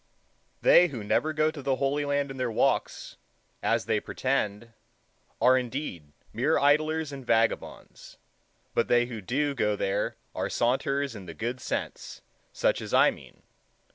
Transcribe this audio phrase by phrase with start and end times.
[0.63, 3.17] They who never go to the Holy Land in their walks,
[3.61, 4.73] as they pretend,
[5.39, 8.17] are indeed mere idlers and vagabonds;
[8.73, 13.11] but they who do go there are saunterers in the good sense, such as I
[13.11, 13.43] mean.